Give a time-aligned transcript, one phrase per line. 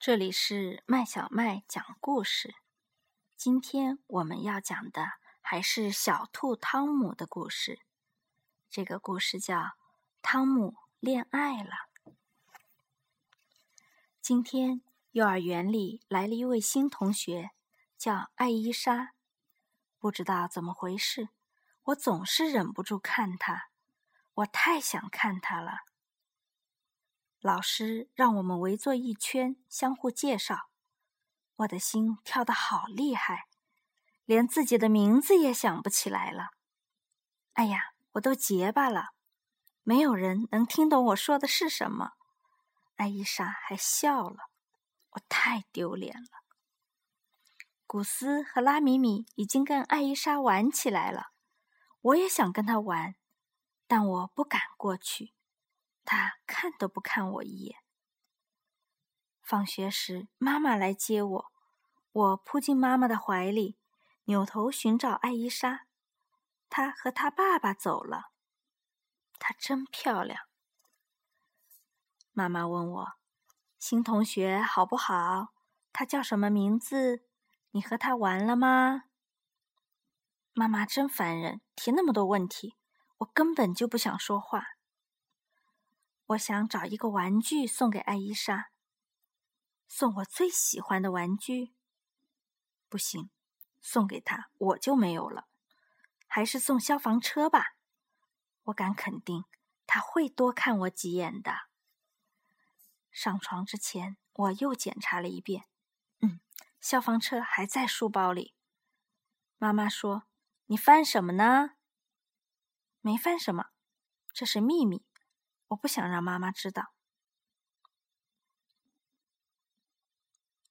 [0.00, 2.54] 这里是麦小麦讲故事。
[3.36, 7.80] 今天我们要讲的还是小兔汤姆的故事。
[8.70, 9.58] 这个故事叫
[10.22, 11.72] 《汤姆恋爱了》。
[14.20, 17.50] 今天幼儿园里来了一位新同学，
[17.96, 19.14] 叫艾伊莎。
[19.98, 21.30] 不知道怎么回事，
[21.86, 23.70] 我总是忍不住看她，
[24.34, 25.80] 我太想看她了。
[27.40, 30.68] 老师让我们围坐一圈，相互介绍。
[31.56, 33.46] 我的心跳得好厉害，
[34.24, 36.50] 连自己的名字也想不起来了。
[37.52, 39.10] 哎呀，我都结巴了，
[39.82, 42.12] 没有人能听懂我说的是什么。
[42.96, 44.50] 艾伊莎还笑了，
[45.10, 46.28] 我太丢脸了。
[47.86, 51.28] 古斯和拉米米已经跟艾伊莎玩起来了，
[52.00, 53.14] 我也想跟她玩，
[53.86, 55.32] 但我不敢过去。
[56.10, 57.76] 他看都不看我一眼。
[59.42, 61.52] 放学时，妈妈来接我，
[62.12, 63.76] 我扑进妈妈的怀里，
[64.24, 65.84] 扭头寻找艾伊莎。
[66.70, 68.30] 她和她爸爸走了。
[69.38, 70.46] 她真漂亮。
[72.32, 73.12] 妈妈问我
[73.78, 75.48] ：“新同学好不好？
[75.92, 77.26] 他叫什么名字？
[77.72, 79.02] 你和他玩了吗？”
[80.54, 82.76] 妈妈真烦人，提那么多问题，
[83.18, 84.77] 我根本就不想说话。
[86.28, 88.70] 我想找一个玩具送给艾伊莎，
[89.86, 91.72] 送我最喜欢的玩具。
[92.90, 93.30] 不行，
[93.80, 95.48] 送给她我就没有了。
[96.26, 97.76] 还是送消防车吧，
[98.64, 99.46] 我敢肯定
[99.86, 101.54] 他会多看我几眼的。
[103.10, 105.64] 上床之前，我又检查了一遍，
[106.20, 106.40] 嗯，
[106.78, 108.54] 消防车还在书包里。
[109.56, 110.24] 妈妈说
[110.66, 111.70] ：“你翻什么呢？”
[113.00, 113.70] 没翻什么，
[114.34, 115.06] 这是秘密。
[115.68, 116.94] 我不想让妈妈知道。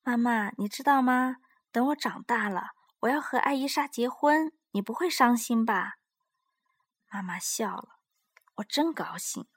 [0.03, 1.37] 妈妈，你知道吗？
[1.71, 2.69] 等我长大了，
[3.01, 5.97] 我要和艾伊莎结婚，你不会伤心吧？
[7.09, 7.99] 妈妈笑了，
[8.55, 9.47] 我真高兴。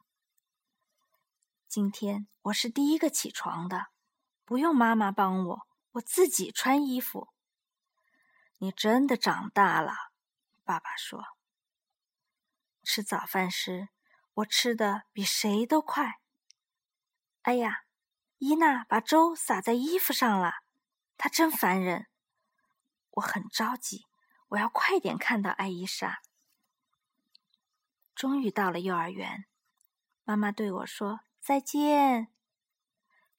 [1.69, 3.87] 今天我是第一个起床的，
[4.45, 7.29] 不用妈妈帮我，我自己穿衣服。
[8.59, 9.95] 你真的长大了，
[10.65, 11.25] 爸爸说。
[12.83, 13.89] 吃早饭时。
[14.41, 16.21] 我吃的比谁都快。
[17.43, 17.84] 哎呀，
[18.39, 20.62] 伊娜把粥洒在衣服上了，
[21.17, 22.06] 她真烦人。
[23.12, 24.06] 我很着急，
[24.49, 26.21] 我要快点看到艾伊莎。
[28.15, 29.47] 终于到了幼儿园，
[30.25, 32.29] 妈妈对我说再见。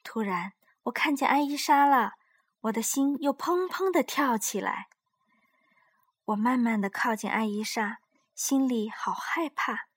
[0.04, 0.54] 突然，
[0.84, 2.14] 我看见艾伊莎了，
[2.62, 4.90] 我的心又砰砰的跳起来。
[6.26, 8.00] 我慢慢的靠近艾伊莎，
[8.36, 9.91] 心里好害怕。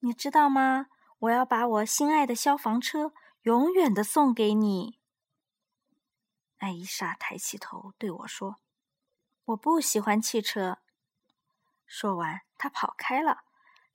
[0.00, 0.86] 你知道吗？
[1.20, 5.00] 我要把我心爱的消防车永远的送给你。
[6.58, 8.60] 艾伊莎抬起头对我说
[9.46, 10.78] ：“我不喜欢汽车。”
[11.86, 13.42] 说完，她跑开了，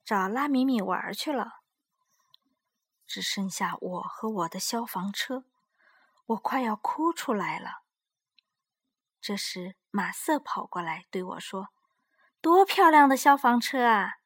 [0.04, 1.60] 找拉米米玩去了。
[3.06, 5.44] 只剩下我和我的消防车，
[6.26, 7.82] 我快要哭出来了。
[9.20, 11.68] 这时，马瑟跑过来对我说
[12.42, 14.16] ：“多漂亮的消防车啊！”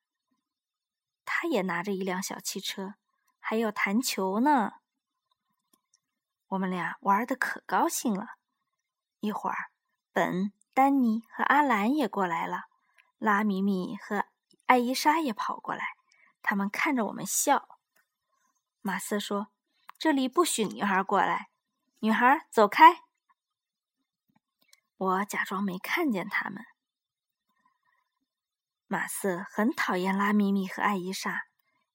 [1.31, 2.95] 他也拿着一辆小汽车，
[3.39, 4.73] 还有弹球呢。
[6.47, 8.39] 我们俩玩的可高兴了。
[9.21, 9.71] 一会儿，
[10.11, 12.63] 本、丹尼和阿兰也过来了，
[13.19, 14.25] 拉米米和
[14.65, 15.85] 艾伊莎也跑过来，
[16.41, 17.69] 他们看着我们笑。
[18.81, 19.49] 马瑟说
[19.99, 21.51] ：“这里不许女孩过来，
[21.99, 23.03] 女孩走开。”
[24.97, 26.65] 我假装没看见他们。
[28.91, 31.43] 马瑟很讨厌拉米米和艾伊莎，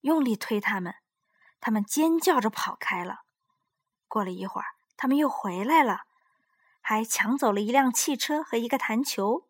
[0.01, 0.93] 用力推他们，
[1.59, 3.21] 他们尖叫着跑开了。
[4.07, 6.01] 过了一会儿，他们又回来了，
[6.81, 9.49] 还抢走了一辆汽车和一个弹球。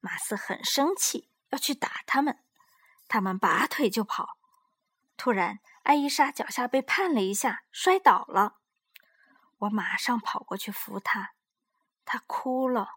[0.00, 2.42] 马瑟很生气，要去打他们，
[3.08, 4.38] 他们拔腿就跑。
[5.18, 8.56] 突然，艾伊莎脚下被绊了一下，摔倒了。
[9.58, 11.34] 我马上跑过去扶她，
[12.06, 12.94] 她哭了。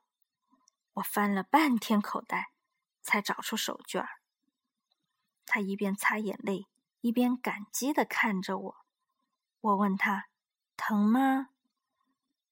[0.93, 2.51] 我翻了半天口袋。
[3.01, 4.09] 才找出手绢儿。
[5.45, 6.67] 他一边擦眼泪，
[7.01, 8.85] 一边感激的看着我。
[9.59, 10.27] 我问他
[10.77, 11.49] ：“疼吗？”“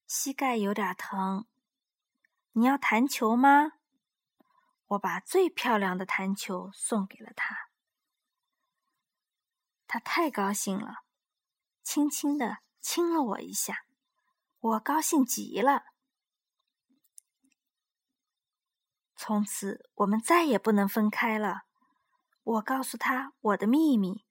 [0.06, 1.46] 膝盖有点疼。
[2.52, 3.72] ”“你要弹球吗？”
[4.88, 7.68] 我把最漂亮的弹球送给了他。
[9.86, 11.04] 他太高兴了，
[11.82, 13.84] 轻轻的亲了我一下。
[14.58, 15.89] 我高兴极了。
[19.22, 21.64] 从此，我们再也不能分开了。
[22.42, 24.24] 我告诉他我的秘密，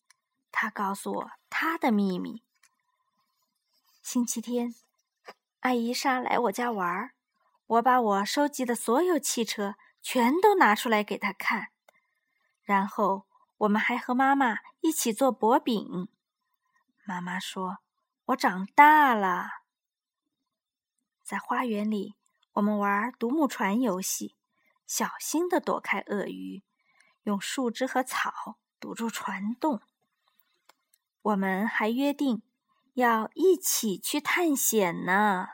[0.51, 2.41] 他告诉我他的秘密。
[4.01, 4.73] 星期天，
[5.59, 7.11] 艾伊莎来我家玩儿，
[7.67, 11.67] 我把我收集的所有汽车全都拿出来给她看，
[12.63, 13.27] 然后
[13.59, 16.09] 我们还和妈妈一起做薄饼。
[17.05, 17.77] 妈妈说
[18.25, 19.49] ：“我长大了。”
[21.23, 22.15] 在花园里，
[22.53, 24.35] 我们玩独木船游戏，
[24.89, 26.63] 小心地躲开鳄鱼，
[27.21, 29.81] 用树枝和草堵住船洞。
[31.21, 32.41] 我们还约定。
[32.95, 35.47] 要一起去探险呢，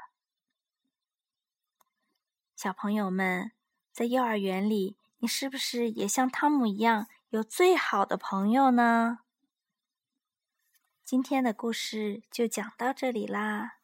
[2.55, 3.51] 小朋友们，
[3.91, 9.19] 在幼儿园里，你是不是也像汤姆一样有最好的朋友呢？
[11.03, 13.74] 今天的故事就讲到这里啦。